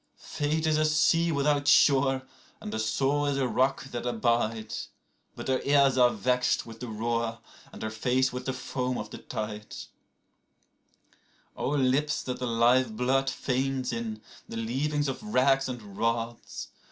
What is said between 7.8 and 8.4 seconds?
her face